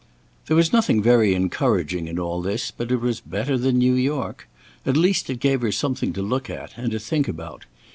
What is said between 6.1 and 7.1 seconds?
to look at, and to